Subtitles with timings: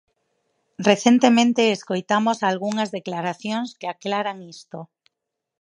[0.89, 4.79] Recentemente escoitamos algunhas declaracións que aclaran isto.